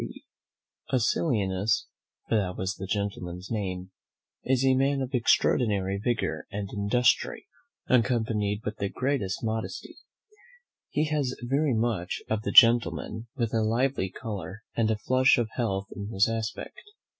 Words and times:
"Acilianus," 0.91 1.85
for 2.27 2.33
that 2.35 2.57
was 2.57 2.73
the 2.73 2.87
gentleman's 2.87 3.51
name, 3.51 3.91
"is 4.43 4.65
a 4.65 4.73
man 4.73 4.99
of 4.99 5.13
extraordinary 5.13 5.99
vigour 5.99 6.47
and 6.49 6.71
industry, 6.73 7.45
accompanied 7.87 8.63
with 8.65 8.77
the 8.77 8.89
greatest 8.89 9.43
modesty: 9.43 9.97
he 10.89 11.05
has 11.05 11.35
very 11.43 11.75
much 11.75 12.19
of 12.31 12.41
the 12.41 12.51
gentleman, 12.51 13.27
with 13.35 13.53
a 13.53 13.61
lively 13.61 14.09
colour, 14.09 14.63
and 14.75 14.91
flush 15.01 15.37
of 15.37 15.51
health 15.51 15.85
in 15.95 16.07
his 16.11 16.27
aspect. 16.27 16.81